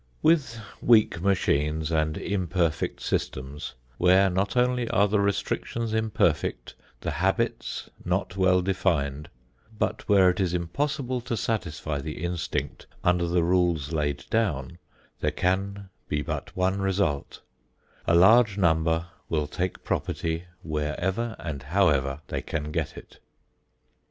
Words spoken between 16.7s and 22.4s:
result; a large number will take property wherever and however